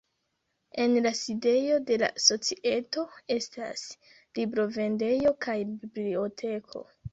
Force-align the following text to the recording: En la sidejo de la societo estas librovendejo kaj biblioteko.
En 0.85 0.95
la 1.05 1.11
sidejo 1.19 1.75
de 1.89 1.99
la 2.03 2.09
societo 2.29 3.05
estas 3.37 3.85
librovendejo 4.41 5.37
kaj 5.49 5.59
biblioteko. 5.77 6.87